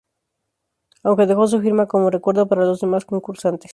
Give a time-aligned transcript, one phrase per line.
[1.03, 3.69] Aunque dejó su firma como recuerdo para los demás concursantes.